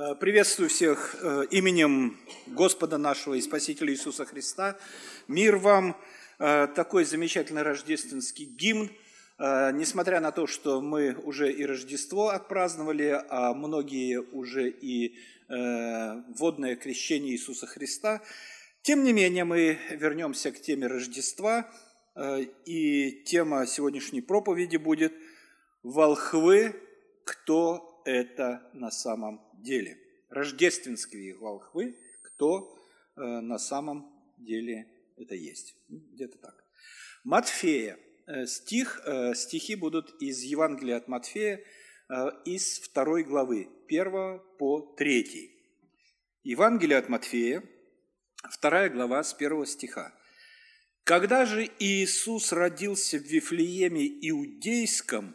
[0.00, 2.16] Э, Приветствую всех э, именем
[2.46, 4.78] Господа нашего и Спасителя Иисуса Христа.
[5.28, 5.96] Мир вам,
[6.38, 8.90] Э, такой замечательный рождественский гимн.
[9.38, 15.16] Несмотря на то, что мы уже и Рождество отпраздновали, а многие уже и
[15.48, 18.20] водное крещение Иисуса Христа,
[18.82, 21.70] тем не менее мы вернемся к теме Рождества,
[22.66, 25.14] и тема сегодняшней проповеди будет
[25.82, 26.74] «Волхвы,
[27.24, 29.98] кто это на самом деле?»
[30.28, 32.76] Рождественские волхвы, кто
[33.16, 34.86] э, на самом деле
[35.16, 35.74] это есть.
[35.88, 36.64] Ну, Где-то так.
[37.24, 37.98] Матфея.
[38.26, 41.64] Э, Стих, э, стихи будут из Евангелия от Матфея,
[42.08, 45.50] э, из второй главы, 1 по 3.
[46.44, 47.62] Евангелие от Матфея,
[48.50, 50.14] вторая глава с первого стиха.
[51.04, 55.34] «Когда же Иисус родился в Вифлееме Иудейском,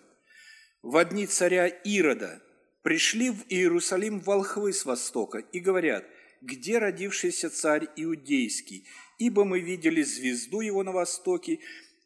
[0.81, 2.41] в дни царя Ирода,
[2.85, 6.05] пришли в Иерусалим волхвы с востока и говорят,
[6.41, 8.85] где родившийся царь Иудейский,
[9.17, 11.61] ибо мы видели звезду его на востоке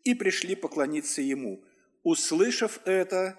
[0.06, 1.62] и пришли поклониться ему.
[2.04, 3.38] Услышав это,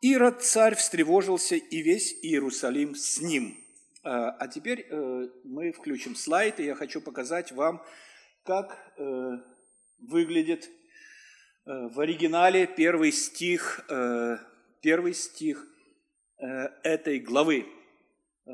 [0.00, 3.56] Ирод царь встревожился, и весь Иерусалим с ним.
[4.02, 7.80] А а теперь э, мы включим слайд, и я хочу показать вам,
[8.42, 9.38] как э,
[10.00, 10.68] выглядит
[11.64, 13.86] э, в оригинале первый стих,
[14.80, 15.68] первый стих
[16.82, 17.66] этой главы.
[18.46, 18.50] Э,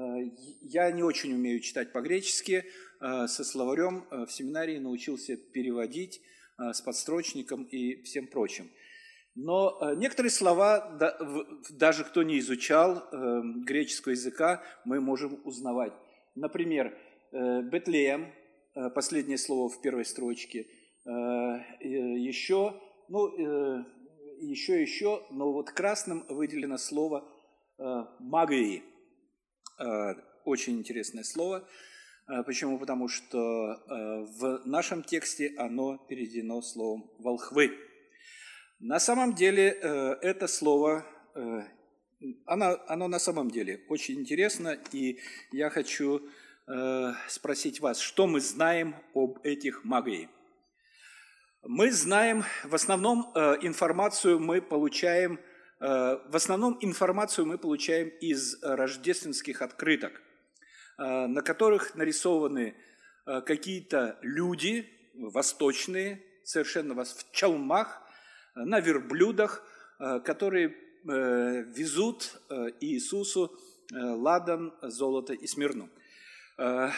[0.62, 2.64] Я не очень умею читать по-гречески,
[3.00, 6.20] э, со словарем э, в семинарии научился переводить
[6.58, 8.70] э, с подстрочником и всем прочим.
[9.34, 10.98] Но э, некоторые слова,
[11.70, 15.92] даже кто не изучал э, греческого языка, мы можем узнавать.
[16.34, 16.92] Например,
[17.32, 18.32] э, Бетлеем,
[18.74, 20.66] э, последнее слово в первой строчке,
[21.06, 21.86] э, э,
[22.18, 23.84] еще, ну, э,
[24.40, 27.26] еще, еще, но вот красным выделено слово
[27.78, 28.82] э, «магии».
[29.78, 31.68] Э, Очень интересное слово.
[32.28, 32.78] Э, Почему?
[32.78, 33.28] Потому что
[33.88, 37.70] в нашем тексте оно переведено словом «волхвы».
[38.80, 39.68] На самом деле
[40.22, 41.04] это слово,
[42.46, 45.18] оно, оно на самом деле очень интересно, и
[45.52, 46.20] я хочу
[47.28, 50.28] спросить вас, что мы знаем об этих магии?
[51.62, 55.40] Мы знаем, в основном информацию мы получаем,
[55.80, 60.20] в основном информацию мы получаем из рождественских открыток,
[60.98, 62.74] э, на которых нарисованы
[63.26, 68.02] э, какие-то люди восточные, совершенно в чалмах,
[68.56, 69.62] э, на верблюдах,
[70.00, 73.52] э, которые э, везут э, Иисусу
[73.92, 75.88] э, ладан, золото и смирну.
[76.58, 76.90] Э,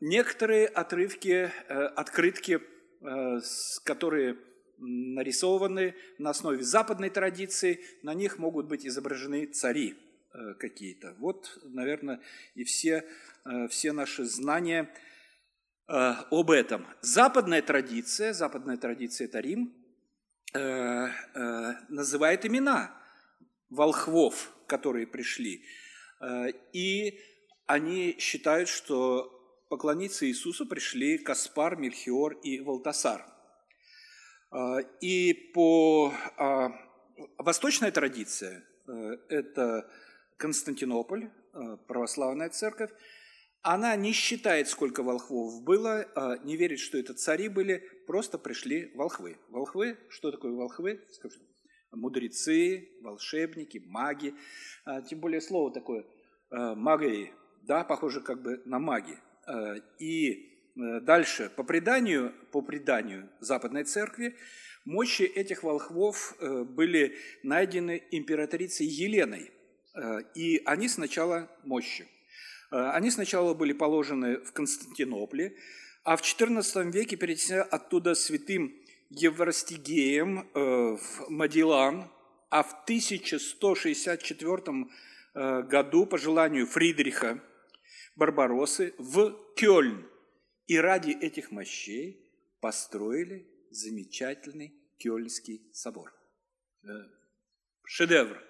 [0.00, 3.40] Некоторые отрывки, э, открытки, э,
[3.84, 4.36] которые
[4.78, 9.94] нарисованы на основе западной традиции, на них могут быть изображены цари
[10.32, 11.14] э, какие-то.
[11.18, 12.20] Вот, наверное,
[12.54, 13.04] и все,
[13.44, 14.92] э, все наши знания
[15.88, 16.86] э, об этом.
[17.00, 19.74] Западная традиция, западная традиция– это Рим,
[21.88, 22.96] называет имена
[23.70, 25.64] волхвов, которые пришли.
[26.72, 27.18] И
[27.66, 29.34] они считают, что
[29.68, 33.26] поклониться Иисусу пришли Каспар, Мельхиор и Валтасар.
[34.54, 36.70] Э, И по а,
[37.38, 39.90] восточная традиция э,– это
[40.36, 42.90] Константинополь, э, православная церковь,
[43.62, 48.92] она не считает, сколько волхвов было, а не верит, что это цари были, просто пришли
[48.94, 49.38] волхвы.
[49.48, 51.00] Волхвы, что такое волхвы?
[51.10, 51.40] Скажу.
[51.92, 54.34] Мудрецы, волшебники, маги.
[54.84, 56.02] А, Тем более слово такое
[56.50, 57.32] э, магии,
[57.62, 59.18] да, похоже как бы на маги.
[59.98, 64.36] И дальше, по преданию, по преданию Западной Церкви,
[64.84, 69.50] мощи этих волхвов э, были найдены императрицей Еленой.
[69.94, 72.06] Э, И они сначала мощи.
[72.70, 75.56] Э, Они сначала были положены в Константинополе,
[76.02, 78.74] а в XIV веке перенесены оттуда святым
[79.10, 82.10] Евростигеем э, в Мадилан,
[82.50, 84.86] а в 1164
[85.34, 87.40] э, году по желанию Фридриха
[88.16, 90.04] Барбароссы в Кёльн.
[90.66, 92.24] И ради этих мощей
[92.60, 96.12] построили замечательный Кёльнский собор.
[97.86, 98.42] Шедевр,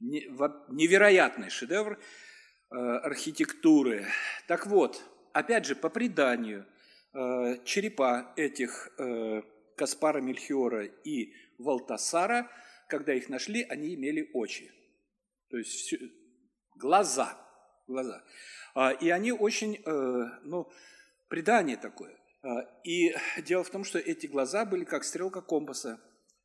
[0.00, 4.06] невероятный шедевр э, архитектуры.
[4.48, 5.00] Так вот,
[5.32, 6.66] опять же, по преданию,
[7.12, 9.42] э, черепа этих э,
[9.76, 12.50] Каспара Мельхиора и Валтасара,
[12.88, 14.72] когда их нашли, они имели очи.
[15.50, 15.94] То есть
[16.74, 17.38] глаза,
[17.86, 18.24] глаза.
[18.74, 19.80] А, И они очень,
[20.42, 20.68] ну,
[21.34, 22.16] предание такое.
[22.42, 26.00] А, И дело в том, что эти глаза были как стрелка компаса.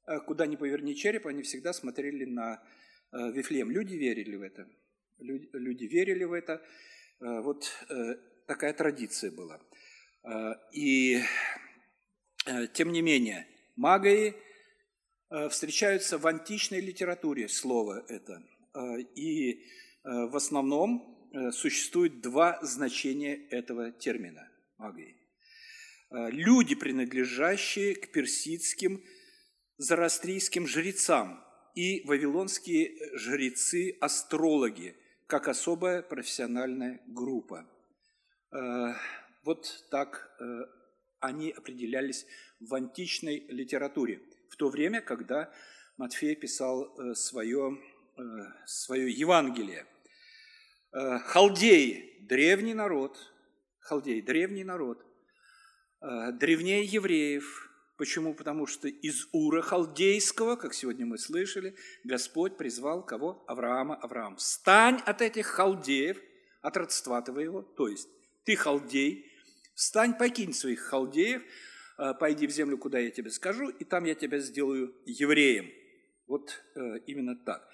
[0.06, 2.56] А Куда ни поверни череп, они всегда смотрели на
[3.12, 3.70] э, Вифлеем.
[3.70, 4.68] Люди верили в это.
[5.20, 6.62] Люди, верили в это.
[7.20, 7.86] Вот
[8.48, 9.60] такая традиция была.
[10.74, 11.22] И
[12.74, 13.46] тем не менее,
[13.76, 14.34] магии
[15.50, 18.42] встречаются в античной литературе, слово это.
[19.16, 19.66] И
[20.04, 24.50] в основном существует два значения этого термина
[24.80, 25.16] магии.
[26.12, 29.04] Люди, принадлежащие к персидским
[29.78, 31.44] зороастрийским жрецам
[31.74, 34.96] и вавилонские жрецы-астрологи,
[35.28, 37.66] как особая профессиональная группа.
[38.52, 38.94] Э,
[39.44, 40.44] вот так э,
[41.20, 42.26] они определялись
[42.60, 45.54] в античной литературе, в то время, когда
[45.98, 47.78] Матфей писал свое,
[48.18, 48.22] э,
[48.66, 49.86] свое Евангелие.
[50.92, 53.32] Халдеи– древний народ,
[53.90, 55.06] халдеи– древний народ,
[56.02, 57.66] древнее евреев–
[58.00, 58.34] Почему?
[58.34, 61.76] Потому что из Ура Халдейского, как сегодня мы слышали,
[62.06, 63.44] Господь призвал кого?
[63.46, 63.96] Авраама.
[63.96, 66.18] Авраам, встань от этих халдеев,
[66.62, 68.08] от родства твоего, то есть
[68.46, 69.30] ты халдей,
[69.76, 71.42] встань, покинь своих халдеев,
[71.98, 75.70] э, пойди в землю, куда я тебе скажу, и там я тебя сделаю евреем.
[76.26, 77.68] Вот э, именно так.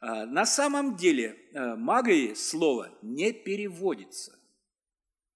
[0.00, 4.38] Э, на самом деле магии слово не переводится.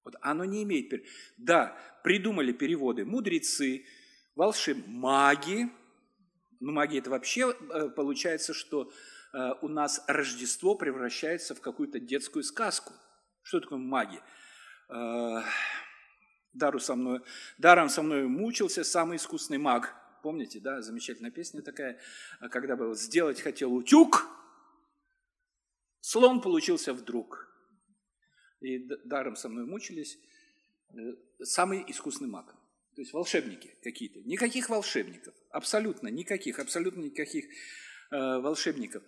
[0.08, 1.05] Вот оно не имеет...
[1.37, 3.84] Да, придумали переводы мудрецы,
[4.37, 5.69] волшеб, маги.
[6.60, 8.90] Ну, маги это вообще э, получается, что
[9.34, 12.94] э, у нас Рождество превращается в какую-то детскую сказку.
[13.43, 14.19] Что такое маги?
[14.88, 15.43] Э,
[16.55, 17.20] Дару со мной,
[17.58, 19.94] даром со мной мучился самый искусный маг.
[20.22, 22.00] Помните, да, замечательная песня такая,
[22.50, 24.26] когда был сделать хотел утюг,
[26.00, 27.49] слон получился вдруг.
[28.60, 30.19] И даром со мной мучились
[31.43, 32.55] самый искусный маг.
[32.94, 34.20] То есть волшебники какие-то.
[34.20, 35.34] Никаких волшебников.
[35.50, 36.58] Абсолютно никаких.
[36.58, 37.50] Абсолютно никаких э,
[38.10, 39.05] волшебников.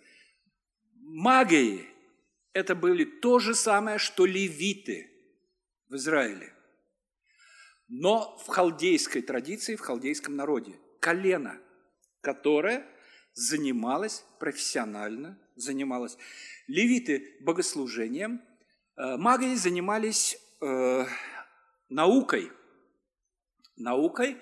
[0.93, 1.85] Магии–
[2.53, 5.09] это были то же самое, что левиты
[5.89, 6.53] в Израиле.
[7.89, 10.79] Но в халдейской традиции, в халдейском народе.
[11.01, 11.59] Колено,
[12.21, 12.87] которое
[13.33, 16.17] занималось профессионально, занималось
[16.67, 18.41] левиты богослужением,
[18.97, 21.05] э, магии занимались э,
[21.89, 22.51] наукой–
[23.81, 24.37] наукой,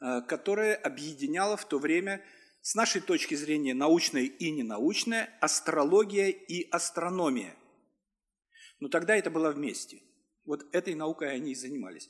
[0.00, 2.24] э, которая объединяла в то время,
[2.60, 7.54] с нашей точки зрения, научная и ненаучная, астрология и астрономия.
[8.80, 10.00] Но тогда это было вместе.
[10.46, 12.08] Вот этой наукой они и занимались.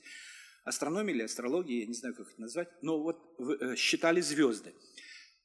[0.64, 4.74] Астрономия или астрология, я не знаю, как это назвать, но вот э, считали звезды.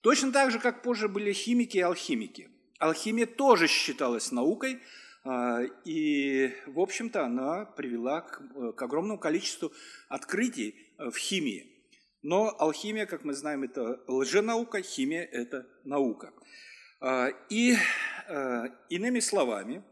[0.01, 2.49] Точно так же, как позже были химики и алхимики.
[2.77, 4.79] Алхимия тоже считалась наукой,
[5.85, 9.71] и, в общем-то, она привела к, э, к огромному количеству
[10.07, 11.75] открытий э, в химии.
[12.21, 16.33] Но алхимия, как мы знаем, это лженаука, химия– это наука.
[17.01, 17.75] А, и,
[18.27, 19.83] э, иными словами,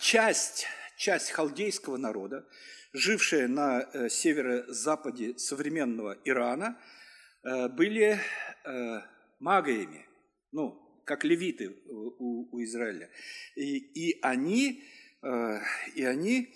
[0.00, 0.66] часть,
[0.96, 2.48] часть халдейского народа,
[2.94, 6.80] жившая на северо-западе современного Ирана,
[7.42, 8.18] были
[9.38, 10.06] магами,
[10.50, 13.10] ну, как левиты у, у Израиля.
[13.56, 14.84] И, и, они,
[15.22, 15.58] э,
[15.94, 16.54] и они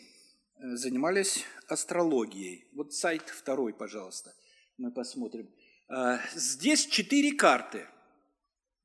[0.57, 2.67] э, занимались астрологией.
[2.73, 4.35] Вот сайт второй, пожалуйста,
[4.79, 5.49] мы посмотрим.
[5.89, 7.87] Э, здесь четыре карты.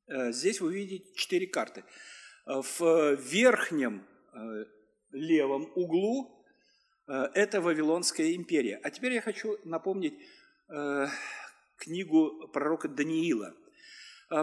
[0.06, 1.86] Здесь вы видите четыре карты.
[2.46, 4.06] В верхнем
[5.12, 6.46] левом углу
[7.08, 8.82] это Вавилонская империя.
[8.84, 10.16] А теперь я хочу напомнить
[11.78, 13.56] книгу пророка Даниила–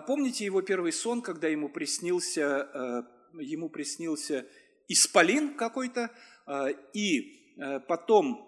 [0.00, 3.02] помните его первый сон, когда ему приснился, э,
[3.40, 4.46] ему приснился
[4.86, 6.10] исполин какой-то,
[6.46, 8.46] э, и э, потом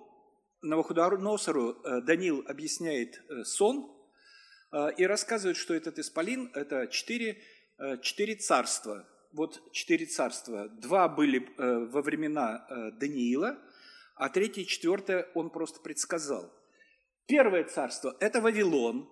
[0.63, 3.91] Навуходоносору Данил объясняет сон
[4.97, 7.43] и рассказывает, что этот исполин– это четыре,
[8.01, 9.05] четыре царства.
[9.33, 10.69] Вот четыре царства.
[10.69, 12.65] Два были во времена
[13.01, 13.59] Даниила,
[14.15, 16.55] а третье и четвертое он просто предсказал.
[17.27, 19.09] Первое царство– это Вавилон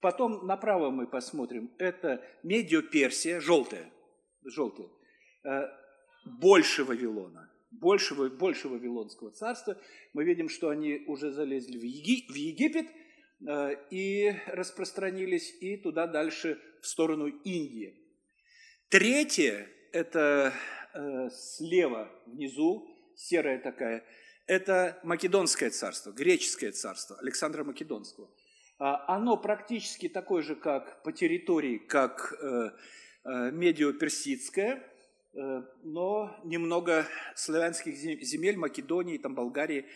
[0.00, 1.72] Потом направо мы посмотрим.
[1.78, 3.90] Это Медио-Персия, желтая,
[4.44, 4.88] желтая.
[5.44, 5.68] Э,
[6.24, 9.76] больше Вавилона, больше, больше Вавилонского царства.
[10.12, 12.86] Мы видим, что они уже залезли в, Еги, в Египет
[13.46, 17.96] э, и распространились и туда дальше в сторону Индии.
[18.90, 20.52] Третье– это
[20.94, 24.04] э, слева внизу, серая такая,
[24.46, 28.30] это Македонское царство, греческое царство Александра Македонского–
[28.78, 32.70] оно практически такое же, как по территории, как э,
[33.24, 34.84] э, медио-персидское,
[35.34, 39.86] э, но немного славянских земель Македонии, там Болгарии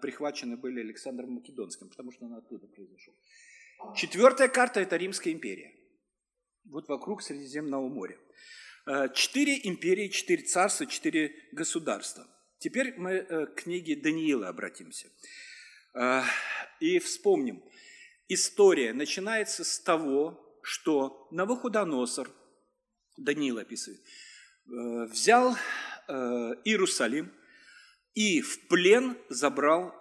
[0.00, 3.14] прихвачены были Александром Македонским, потому что он оттуда произошел.
[3.94, 5.72] Четвертая карта– это Римская империя.
[6.64, 8.16] Вот вокруг Средиземного моря.
[9.14, 12.26] Четыре империи, четыре царства, четыре государства.
[12.58, 15.08] Теперь мы к книге Даниила обратимся.
[16.78, 17.62] И вспомним.
[18.28, 22.30] История начинается с того, что Навуходоносор,
[23.16, 24.00] Даниил описывает,
[24.64, 25.56] взял
[26.08, 27.32] Иерусалим
[28.14, 29.98] и в плен забрал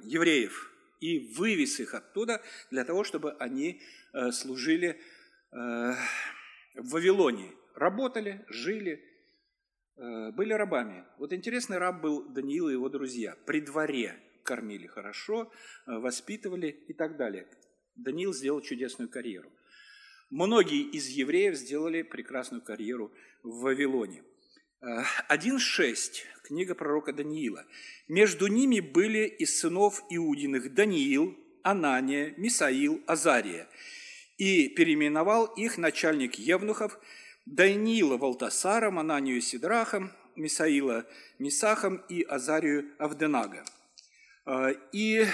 [0.00, 3.80] евреев и вывез их оттуда для того, чтобы они
[4.32, 5.00] служили
[5.52, 5.96] в
[6.74, 7.52] Вавилоне.
[7.74, 9.04] Работали, жили,
[9.96, 11.04] были рабами.
[11.18, 13.36] Вот интересный раб был Даниил и его друзья.
[13.46, 15.52] При дворе кормили хорошо,
[15.86, 17.46] воспитывали и так далее.
[17.96, 19.52] Даниил сделал чудесную карьеру.
[20.30, 23.12] Многие из евреев сделали прекрасную карьеру
[23.42, 24.22] в Вавилоне.
[24.80, 27.66] 1.6, книга пророка Даниила.
[28.08, 33.68] «Между ними были из сынов Иудиных Даниил, Анания, Мисаил, Азария.
[34.38, 36.98] И переименовал их начальник Евнухов
[37.44, 41.04] Даниила Валтасаром, Ананию Сидрахом, Мисаила
[41.38, 43.64] Мисахом и Азарию Авденага.
[44.48, 45.26] А, и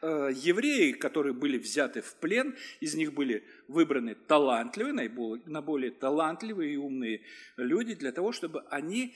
[0.00, 6.76] а, евреи, которые были взяты в плен, из них были выбраны талантливые, наиболее талантливые и
[6.78, 7.20] умные
[7.58, 9.14] люди для того, чтобы они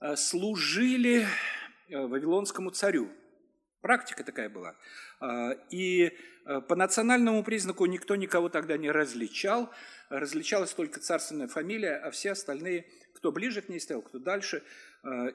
[0.00, 1.24] а, служили
[1.88, 3.10] вавилонскому царю.
[3.80, 4.76] Практика такая была.
[5.70, 6.12] И
[6.68, 9.70] по национальному признаку никто никого тогда не различал.
[10.08, 14.62] Различалась только царственная фамилия, а все остальные, кто ближе к ней стоял, кто дальше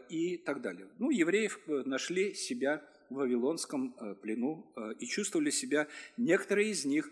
[0.09, 0.87] и так далее.
[0.99, 6.85] Ну, евреев э, нашли себя в Вавилонском э, плену э, и чувствовали себя некоторые из
[6.85, 7.09] них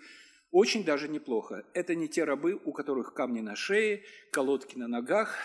[0.51, 1.65] очень даже неплохо.
[1.73, 5.37] Это не те рабы, у которых камни на шее, колодки на ногах.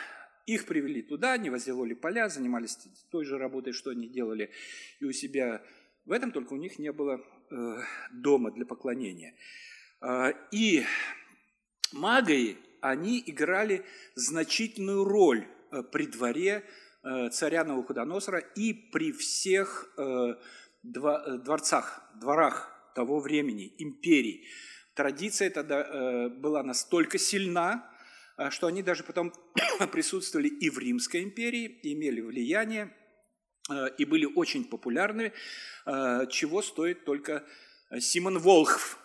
[0.46, 2.78] Их привели туда, они возделывали поля, занимались
[3.10, 4.50] той же работой, что они делали
[5.00, 5.62] и у себя.
[6.04, 7.76] В этом только у них не было э,
[8.12, 9.34] дома для поклонения.
[10.52, 10.84] И
[11.92, 15.44] магии, они играли значительную роль
[15.90, 16.64] при дворе
[17.30, 20.36] царя Навуходоносора и при всех э, э,
[20.84, 24.46] дворцах, дворах того времени, империй.
[24.94, 27.88] Традиция тогда была настолько сильна,
[28.50, 29.32] что они даже потом
[29.92, 32.92] присутствовали и в Римской империи, имели влияние,
[33.98, 35.32] и были очень популярны,
[36.30, 37.44] чего стоит только
[38.00, 38.98] Симон Волхв,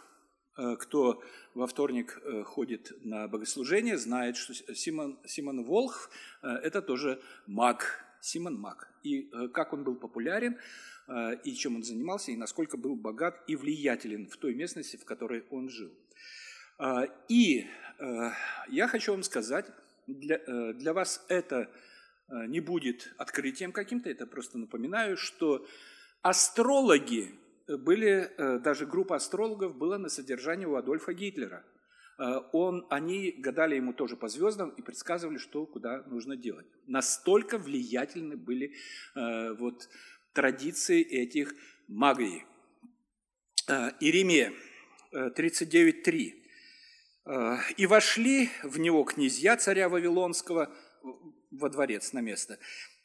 [0.56, 1.24] кто
[1.56, 6.10] во вторник ходит на богослужение, знает, что Симон, Симон Волхв–
[6.42, 8.88] это тоже маг, Симон Мак.
[9.04, 10.58] И э, как он был популярен,
[11.08, 15.04] э, и чем он занимался, и насколько был богат и влиятелен в той местности, в
[15.04, 15.92] которой он жил.
[16.80, 17.68] Э, и
[18.70, 19.68] я хочу вам сказать,
[20.08, 20.40] для,
[20.74, 21.70] для вас это
[22.28, 25.66] не будет открытием каким-то, это просто напоминаю, что
[26.22, 27.36] астрологи
[27.68, 31.66] были, даже группа астрологов была на содержании у Адольфа Гитлера–
[32.18, 36.68] Э, он, они гадали ему тоже по звездам и предсказывали, что куда нужно делать.
[36.88, 38.76] Настолько влиятельны были
[39.16, 39.90] э, вот,
[40.34, 41.56] традиции этих
[41.88, 42.46] магии.
[43.68, 44.54] Э, Иеремия
[45.12, 46.34] 39.3.
[47.26, 50.74] Э, «И вошли в него князья царя Вавилонского
[51.52, 52.58] во дворец на место,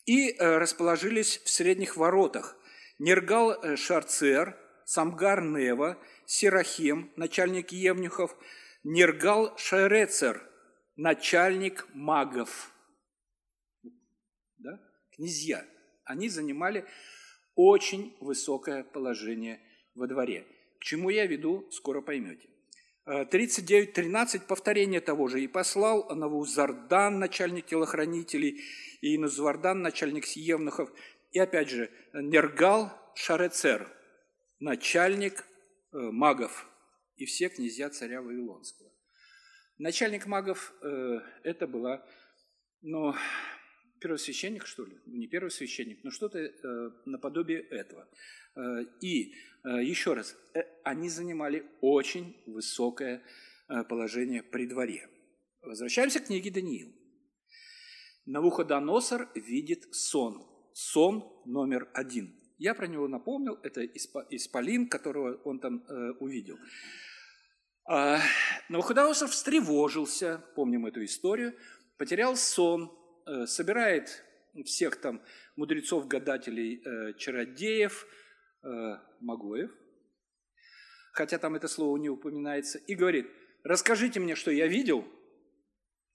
[0.06, 2.56] и расположились в средних воротах.
[2.98, 8.36] Нергал Шарцер, Самгар Нева, Сирахим, начальник Евнюхов–
[8.84, 10.42] Нергал Шерецер,
[10.96, 12.72] начальник магов.
[14.56, 14.80] Да?
[15.14, 15.64] Князья.
[16.04, 16.86] Они занимали
[17.54, 19.60] очень высокое положение
[19.94, 20.46] во дворе.
[20.80, 22.48] К чему я веду, скоро поймете.
[23.06, 25.42] 39.13, э, повторение того же.
[25.42, 28.60] «И послал Навузардан, начальник телохранителей,
[29.00, 30.90] и Инузвардан, начальник Сиевнухов,
[31.38, 33.88] и опять же Нергал Шарецер,
[34.58, 35.44] начальник
[35.92, 36.68] э, магов
[37.14, 38.90] и все князья царя Вавилонского.
[39.78, 42.04] Начальник магов э, это была,
[42.82, 43.14] ну,
[44.00, 44.98] первосвященник, что ли?
[45.06, 48.08] Не первосвященник, но что-то э, наподобие этого.
[48.56, 53.22] Э, и э, еще раз, э, они занимали очень высокое
[53.68, 55.08] э, положение при дворе.
[55.62, 56.92] Возвращаемся к книге Даниил.
[58.26, 60.57] Навуходоносор видит сон.
[60.80, 62.32] Сон номер один.
[62.56, 66.56] Я про него напомнил, это исполин, которого он там э, увидел.
[67.84, 68.20] А,
[68.68, 71.54] Навуходоносор встревожился, помним эту историю,
[71.96, 74.24] потерял сон, э, собирает
[74.66, 75.20] всех там
[75.56, 78.06] мудрецов, гадателей, э, чародеев,
[78.62, 78.68] э,
[79.18, 79.72] магоев,
[81.10, 83.26] хотя там это слово не упоминается, и говорит,
[83.64, 85.04] расскажите мне, что я видел,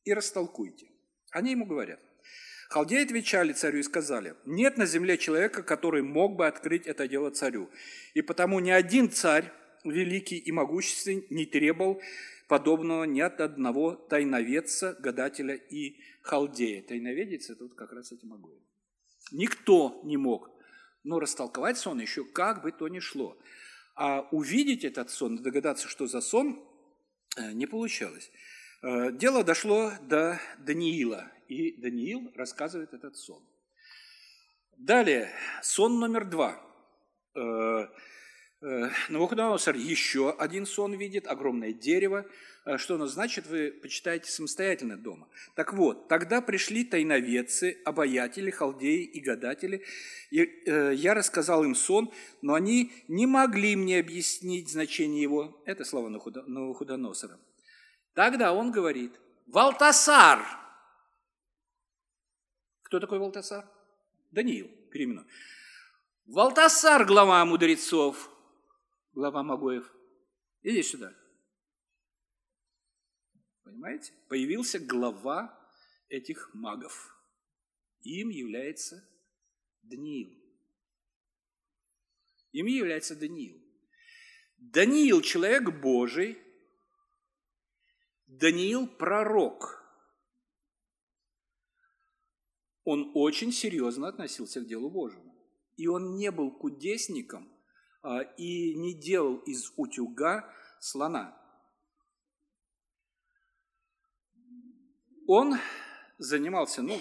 [0.05, 0.87] и растолкуйте.
[1.31, 1.99] Они ему говорят.
[2.73, 7.29] Халдеи отвечали царю и сказали, нет на земле человека, который мог бы открыть это дело
[7.29, 7.69] царю.
[8.15, 9.51] И потому ни один царь
[9.83, 12.01] великий и могущественный не требовал
[12.47, 16.81] подобного ни от одного тайноведца, гадателя и халдея.
[16.81, 18.49] Тайноведец– это вот как раз эти могу.
[19.31, 20.49] Никто не мог.
[21.03, 23.37] Но растолковать сон еще как бы то ни шло.
[23.93, 26.59] А увидеть этот сон, догадаться, что за сон,
[27.37, 28.31] э, не получалось.
[28.81, 33.43] Э, дело дошло до Даниила, и Даниил рассказывает этот сон.
[34.77, 35.29] Далее,
[35.61, 36.59] сон номер два.
[37.35, 37.87] Э,
[39.09, 42.25] Навуходоносор еще один сон видит, огромное дерево,
[42.65, 45.27] Э, что оно значит, вы почитаете самостоятельно дома.
[45.55, 49.83] Так вот, тогда пришли тайноведцы, обаятели, халдеи и гадатели.
[50.31, 55.61] И, э, я рассказал им сон, но они не могли мне объяснить значение его.
[55.65, 57.37] Это слова Навуходоносора.
[58.13, 60.39] Тогда он говорит, Валтасар.
[62.93, 63.67] Кто такой Валтасар?
[64.29, 65.25] Даниил, переимену.
[66.27, 68.29] Валтасар, глава мудрецов,
[69.13, 69.91] глава Магоев.
[70.61, 71.11] Иди сюда.
[73.63, 74.13] Понимаете?
[74.29, 75.59] Появился глава
[76.07, 77.17] этих магов.
[78.03, 79.03] Им является
[79.81, 80.39] Даниил.
[82.51, 83.59] Им является Даниил.
[84.57, 86.37] Даниил– человек Божий.
[88.27, 89.82] Даниил– пророк.
[92.83, 95.33] Он очень серьезно относился к делу Божьему.
[95.77, 97.49] И он не был кудесником
[98.01, 100.49] а, и не делал из утюга
[100.79, 101.39] слона.
[105.27, 105.55] он
[106.17, 106.99] занимался ну,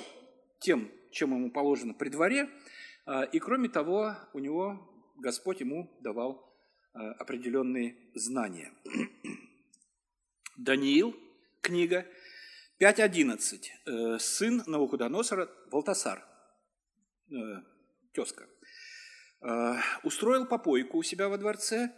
[0.61, 2.49] тем, чем ему положено при дворе,
[3.05, 6.55] а, и кроме того, у него Господь ему давал
[6.95, 8.73] а, определенные знания.
[10.57, 11.17] Даниил,
[11.61, 12.07] книга
[12.83, 13.71] 5.11.
[13.87, 16.27] Э, сын Навуходоносора Валтасар,
[17.31, 17.35] э,
[18.12, 18.49] тезка,
[19.41, 21.93] э, устроил попойку у себя во дворце,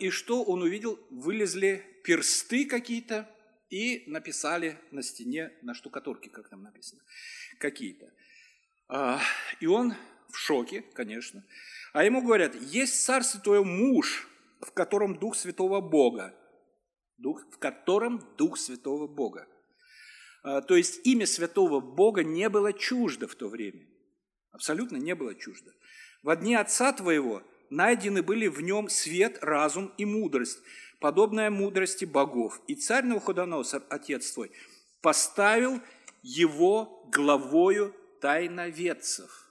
[0.00, 0.98] и что он увидел?
[1.10, 3.28] Вылезли персты какие-то,
[3.68, 7.00] и написали на стене, на штукатурке, как там написано,
[7.60, 8.12] какие-то.
[9.60, 9.94] И он
[10.28, 11.44] в шоке, конечно.
[11.92, 14.28] А ему говорят, есть царство твое муж,
[14.60, 16.34] в котором Дух Святого Бога.
[17.16, 19.46] Дух, в котором Дух Святого Бога.
[20.42, 23.86] А, то есть имя Святого Бога не было чуждо в то время.
[24.52, 25.72] Абсолютно не было чуждо.
[26.22, 30.58] В дни Отца Твоего найдены были в нем свет, разум и мудрость,
[30.98, 32.60] подобная мудрости богов.
[32.66, 34.50] И царь Навуходоносор, отец твой,
[35.00, 35.80] поставил
[36.22, 39.46] его главою тайноведцев,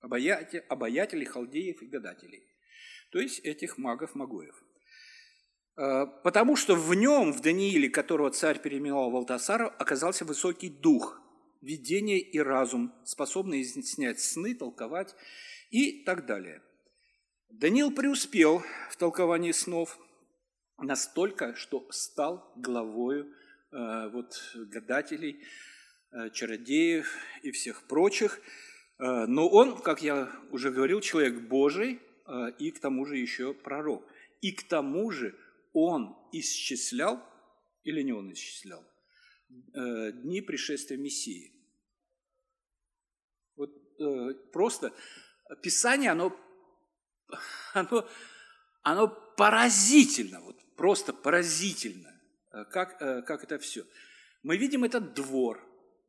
[0.00, 2.46] обаятелей, халдеев и гадателей,
[3.10, 4.54] то есть этих магов-магоев.
[5.76, 11.20] А, потому что в нем, в Данииле, которого царь переименовал Валтасара, оказался высокий дух,
[11.60, 15.14] видение и разум, способный снять сны, толковать
[15.70, 16.62] и так далее.
[17.50, 19.98] Даниил преуспел в толковании снов–
[20.78, 23.32] настолько, что стал главою
[23.72, 25.42] э, вот, гадателей,
[26.12, 28.40] э, чародеев и всех прочих.
[28.98, 32.00] Э, но он, как я уже говорил, человек Божий
[32.58, 34.04] и к тому же еще пророк.
[34.40, 35.36] И к тому же
[35.78, 37.22] он исчислял,
[37.84, 38.84] или не он исчислял,
[39.48, 41.52] дни пришествия Мессии.
[43.56, 43.72] Вот
[44.52, 44.92] просто
[45.62, 46.36] Писание, оно,
[47.74, 48.08] оно,
[48.82, 50.40] оно поразительно.
[50.40, 52.20] Вот просто поразительно,
[52.52, 53.84] э, как, э, как это все.
[54.42, 55.62] Мы видим этот двор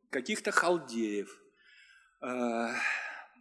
[0.10, 1.30] каких-то халдеев,
[2.22, 2.68] э,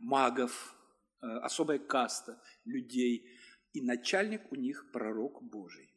[0.01, 0.75] магов,
[1.21, 3.27] особая каста людей,
[3.73, 5.91] и начальник у них пророк Божий,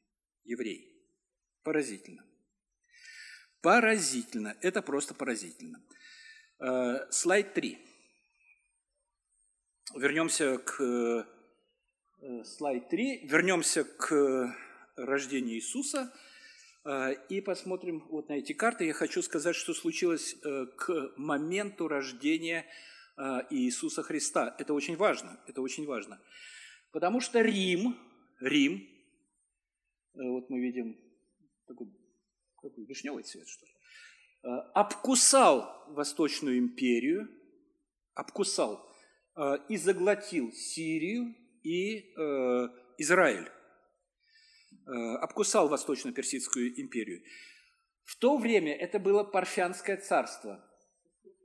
[0.43, 0.85] еврей.
[1.63, 2.25] Поразительно.
[3.61, 4.57] Поразительно.
[4.61, 5.83] Это просто поразительно.
[7.11, 7.77] Слайд 3.
[9.95, 11.27] Вернемся к
[12.43, 13.27] слайд 3.
[13.27, 14.55] Вернемся к
[14.95, 16.13] рождения Иисуса.
[16.85, 18.85] Э, и посмотрим вот на эти карты.
[18.85, 22.65] Я хочу сказать, что случилось э, к моменту рождения
[23.17, 24.55] э, Иисуса Христа.
[24.57, 26.19] Это очень важно, это очень важно.
[26.91, 27.97] Потому что Рим,
[28.39, 28.87] Рим,
[30.13, 30.97] вот мы видим
[31.67, 31.87] такой,
[32.55, 33.71] такой вишневый цвет, что ли,
[34.73, 37.29] обкусал Восточную империю,
[38.13, 38.85] обкусал
[39.69, 42.13] и заглотил Сирию и
[42.97, 43.49] Израиль.
[44.89, 47.21] Э, обкусал Восточно-Персидскую империю.
[48.05, 50.65] В то время это было Парфянское царство.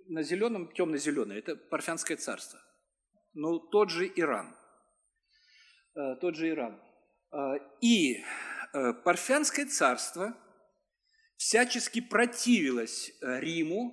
[0.06, 2.58] На зеленом, темно-зеленое, это Парфянское царство.
[3.34, 4.56] Ну, тот же Иран.
[5.94, 6.80] Э, тот же Иран.
[7.32, 8.24] Э, и
[9.04, 10.36] Парфянское царство
[11.36, 13.92] всячески противилось Риму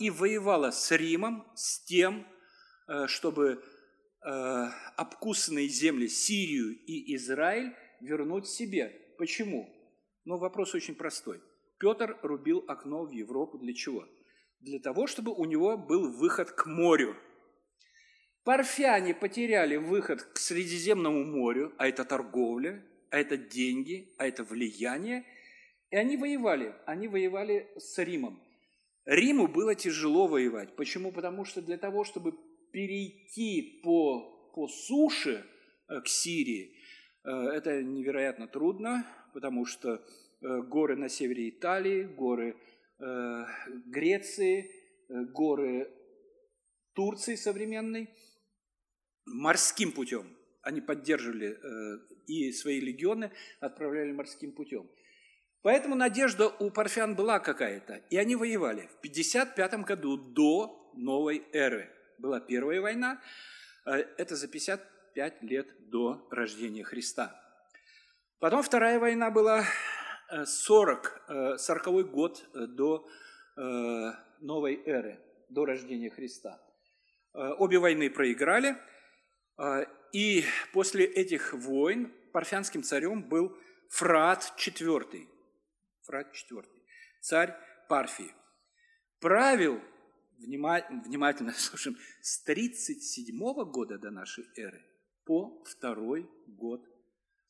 [0.00, 2.26] и воевало с Римом с тем,
[3.06, 3.62] чтобы
[4.96, 8.88] обкусанные земли Сирию и Израиль вернуть себе.
[9.18, 9.68] Почему?
[10.24, 11.42] Но вопрос очень простой.
[11.78, 14.08] Петр рубил окно в Европу для чего?
[14.60, 17.14] Для того, чтобы у него был выход к морю.
[18.42, 25.24] Парфяне потеряли выход к Средиземному морю, а это торговля, а это деньги, а это влияние.
[25.90, 26.74] И они воевали.
[26.86, 28.40] Они воевали с Римом.
[29.04, 30.74] Риму было тяжело воевать.
[30.74, 31.12] Почему?
[31.12, 32.34] Потому что для того, чтобы
[32.72, 35.46] перейти по, по суше
[35.88, 36.76] э, к Сирии,
[37.24, 39.94] э, это невероятно трудно, потому что
[40.42, 42.56] э, горы на севере Италии, горы
[43.88, 44.70] Греции,
[45.10, 45.90] горы
[46.94, 48.08] Турции современной,
[49.26, 50.34] морским путем.
[50.66, 51.56] Они поддерживали
[52.26, 54.90] и свои легионы отправляли морским путем.
[55.62, 58.88] Поэтому надежда у парфян была какая-то, и они воевали.
[58.98, 63.20] В 55 году до новой эры была первая война,
[63.84, 67.34] э, это за 55 лет до рождения Христа.
[68.38, 69.64] Потом вторая война была
[70.44, 73.08] 40, э, 40 э, год до
[74.40, 76.60] новой эры, до рождения Христа.
[77.32, 78.76] Обе войны проиграли,
[80.16, 83.54] и после этих войн парфянским царем был
[83.90, 85.28] Фрат IV.
[86.04, 86.64] Фрат IV,
[87.20, 87.54] царь
[87.86, 88.32] Парфии.
[89.20, 89.78] Правил,
[90.38, 93.38] внимательно слушаем, с 37
[93.70, 94.82] года до нашей эры
[95.26, 96.82] по второй год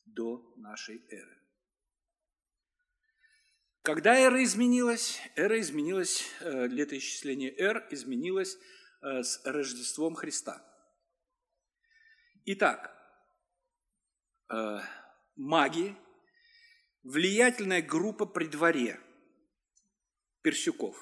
[0.03, 1.37] до нашей эры.
[3.81, 5.21] Когда эра изменилась?
[5.37, 8.57] Эра изменилась, э, летоисчисление эр изменилось
[9.01, 10.66] э, с Рождеством Христа.
[12.49, 12.95] Итак,
[14.49, 14.79] э,
[15.35, 15.93] маги
[17.03, 19.01] влиятельная группа при дворе
[20.41, 20.95] персюков,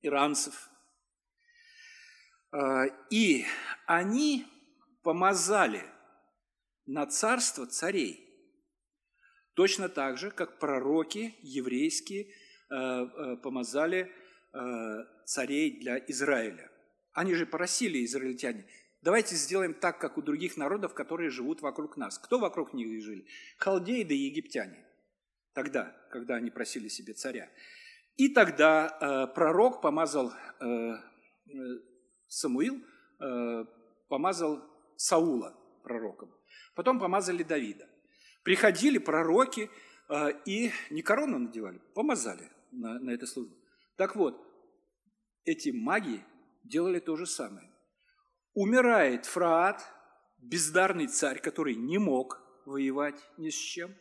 [0.00, 0.70] иранцев.
[2.52, 3.44] А, и
[3.86, 4.46] они
[5.02, 5.84] помазали
[6.86, 8.28] на царство царей,
[9.54, 12.32] точно так же, как пророки еврейские
[12.68, 14.14] а, а, помазали
[15.26, 16.70] царей для Израиля.
[17.12, 18.68] Они же просили израильтяне,
[19.02, 22.18] Давайте сделаем так, как у других народов, которые живут вокруг нас.
[22.18, 23.26] Кто вокруг них жили?
[23.56, 24.84] Халдеи да египтяне.
[25.54, 27.48] Тогда, когда они просили себе царя.
[28.16, 31.90] И тогда э, пророк помазал, э, э
[32.28, 32.84] Самуил
[33.18, 33.64] э,
[34.08, 34.62] помазал
[34.96, 36.30] Саула пророком.
[36.74, 37.88] Потом помазали Давида.
[38.44, 39.70] Приходили пророки
[40.08, 43.56] э, и не корону надевали, помазали на, на это службу.
[43.96, 44.46] Так вот,
[45.44, 46.22] эти маги
[46.62, 47.69] делали то же самое.
[48.54, 49.82] Умирает Фраат,
[50.38, 53.94] бездарный царь, который не мог воевать ни с чем.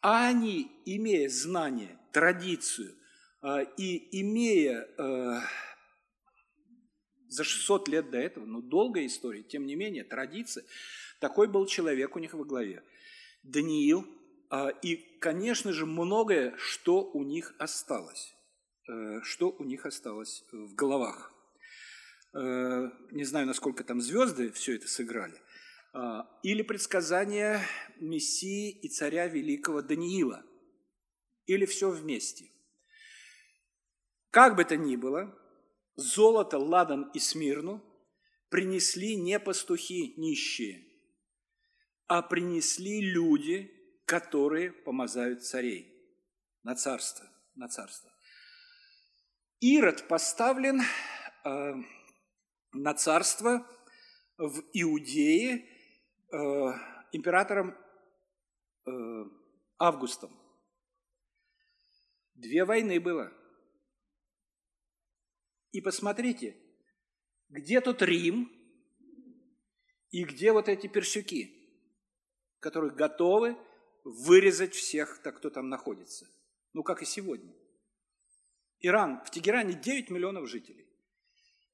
[0.00, 2.96] А они, имея знание, традицию
[3.42, 5.40] э, и имея э,
[7.28, 10.64] за 600 лет до этого, ну, долгая история, тем не менее, традиция,
[11.20, 12.82] такой был человек у них во главе.
[13.44, 14.04] Даниил,
[14.50, 18.34] э, и, конечно же, многое, что у них осталось,
[19.22, 21.31] что у них осталось в головах.
[22.34, 25.38] Э, не знаю, насколько там звезды все это сыграли,
[25.92, 27.60] а, или предсказание
[28.00, 30.42] Мессии и царя великого Даниила,
[31.44, 32.50] или все вместе.
[34.30, 35.38] Как бы то ни было,
[35.96, 37.82] золото, ладан и смирну
[38.48, 40.86] принесли не пастухи нищие,
[42.06, 43.70] а принесли люди,
[44.06, 45.94] которые помазают царей
[46.62, 48.10] на царство, на царство.
[49.60, 50.80] Ирод поставлен
[51.44, 51.74] э,
[52.72, 53.66] на царство
[54.38, 55.68] в Иудее
[56.30, 56.36] э,
[57.12, 57.76] императором
[58.86, 58.90] э,
[59.78, 60.30] Августом.
[62.34, 63.32] Две войны было.
[65.72, 66.56] И посмотрите,
[67.48, 68.50] где тут Рим
[70.10, 71.52] и где вот эти персюки,
[72.60, 73.56] которые готовы
[74.04, 76.28] вырезать всех, кто там находится.
[76.72, 77.54] Ну, как и сегодня.
[78.80, 80.88] Иран, в Тегеране 9 миллионов жителей.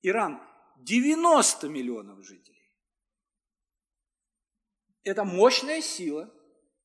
[0.02, 0.40] Иран
[0.78, 2.56] 90 миллионов жителей.
[5.02, 6.32] Это мощная сила,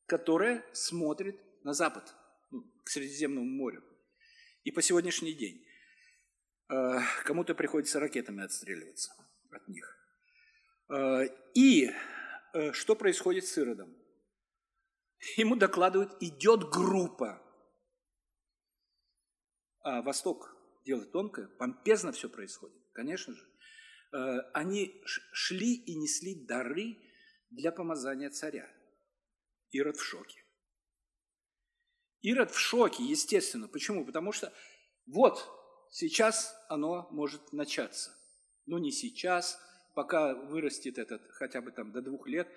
[0.05, 2.13] которая смотрит на запад,
[2.51, 3.83] ну, к Средиземному морю.
[4.63, 5.65] И по сегодняшний день
[6.69, 9.13] э, кому-то приходится ракетами отстреливаться
[9.51, 9.97] от них.
[10.89, 11.91] Э, и
[12.53, 13.95] э, что происходит с Иродом?
[15.37, 17.41] Ему докладывают, идет группа.
[19.81, 23.52] А Восток дело тонкое, помпезно все происходит, конечно же.
[24.13, 26.97] Э, они шли и несли дары
[27.49, 28.69] для помазания царя.
[29.71, 30.43] Ирод в шоке.
[32.21, 33.67] Ирод в шоке, естественно.
[33.67, 34.05] Почему?
[34.05, 34.53] Потому что
[35.07, 35.43] вот
[35.89, 38.15] сейчас оно может начаться.
[38.67, 39.59] Но не сейчас,
[39.95, 42.47] пока вырастет этот хотя бы там до двух лет,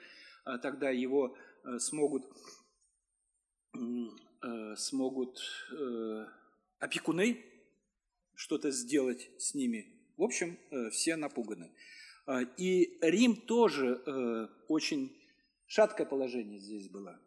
[0.45, 2.25] а тогда его э, смогут
[3.75, 5.40] э, смогут
[5.73, 6.27] э,
[6.79, 7.45] опекуны
[8.35, 9.95] что-то сделать с ними.
[10.16, 11.72] В общем, э, все напуганы.
[12.26, 15.14] Э, и Рим тоже э, очень
[15.66, 17.20] шаткое положение здесь было.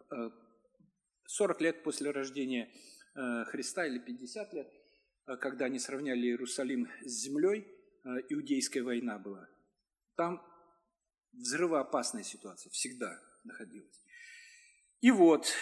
[1.25, 2.71] 40 лет после рождения
[3.13, 4.73] Христа или 50 лет,
[5.25, 7.67] когда они сравняли Иерусалим с землей,
[8.29, 9.47] иудейская война была.
[10.15, 10.41] Там
[11.33, 14.03] взрывоопасная ситуация всегда находилась.
[15.01, 15.53] И вот,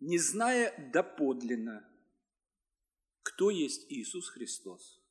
[0.00, 1.88] не зная доподлинно,
[3.22, 5.03] кто есть Иисус Христос,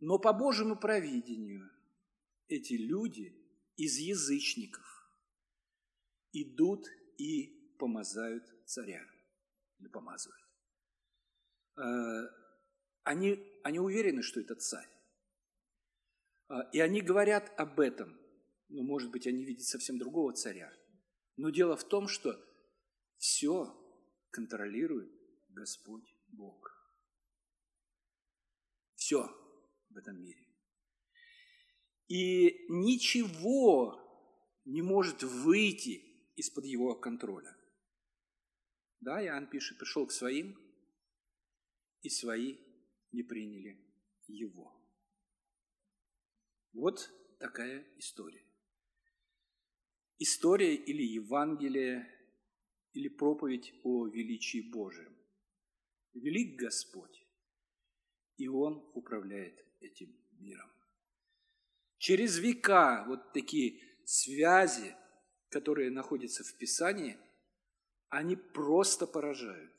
[0.00, 1.70] но по Божьему провидению
[2.48, 3.34] эти люди
[3.76, 4.84] из язычников
[6.32, 6.86] идут
[7.18, 9.04] и помазают царя.
[9.78, 10.42] Или помазывают.
[11.76, 12.28] Э,
[13.02, 14.88] они, они уверены, что это царь.
[16.48, 18.18] Э, и они говорят об этом.
[18.68, 20.72] Но, может быть, они видят совсем другого царя.
[21.36, 22.40] Но дело в том, что
[23.16, 23.74] все
[24.30, 25.12] контролирует
[25.48, 26.70] Господь Бог.
[28.94, 29.28] Все
[29.94, 30.46] в этом мире.
[32.08, 33.98] И ничего
[34.64, 36.02] не может выйти
[36.36, 37.56] из-под его контроля.
[39.00, 40.58] Да, Иоанн пишет, пришел к своим,
[42.02, 42.56] и свои
[43.12, 43.78] не приняли
[44.26, 44.74] его.
[46.72, 48.44] Вот такая история.
[50.18, 52.10] История или Евангелие,
[52.92, 55.14] или проповедь о величии Божьем.
[56.14, 57.26] Велик Господь,
[58.36, 60.70] и Он управляет этим миром.
[61.98, 64.94] Через века вот такие связи,
[65.48, 67.16] которые находятся в Писании,
[68.08, 69.72] они просто поражают.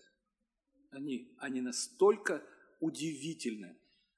[0.91, 2.43] Они, они настолько
[2.79, 3.77] удивительны,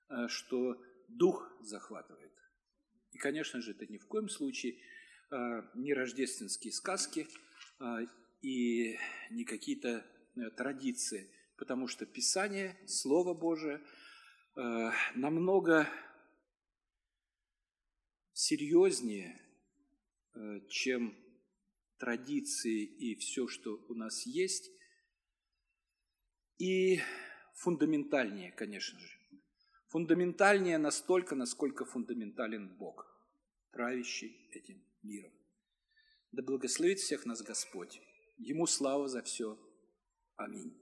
[0.10, 2.34] э, что дух захватывает.
[3.12, 4.78] И, конечно же, это ни в коем случае
[5.32, 7.28] э, не рождественские сказки
[7.80, 8.06] э,
[8.42, 8.98] и
[9.32, 10.06] не какие-то
[10.56, 13.82] традиции, потому что Писание, Слово Божие–
[14.58, 15.88] Э, намного
[18.34, 19.40] серьезнее,
[20.34, 21.16] э, чем
[22.00, 24.72] традиции и все, что у нас есть,
[26.58, 27.02] и
[27.54, 29.20] фундаментальнее, конечно же.
[29.90, 33.06] Фундаментальнее настолько, насколько фундаментален Бог,
[33.72, 35.34] правящий этим миром.
[36.32, 38.02] Да благословит всех нас Господь.
[38.38, 39.56] Ему слава за все.
[40.36, 40.76] Аминь.